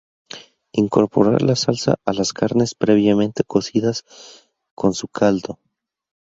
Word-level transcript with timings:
Incorporar 0.71 1.43
la 1.43 1.55
salsa 1.55 1.95
a 2.05 2.13
las 2.13 2.33
carnes, 2.33 2.73
previamente 2.73 3.43
cocidas, 3.43 4.03
con 4.73 4.95
su 4.95 5.07
caldo. 5.07 5.59